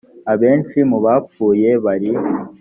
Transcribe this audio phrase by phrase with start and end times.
[0.33, 2.11] abenshi mu bapfuye bari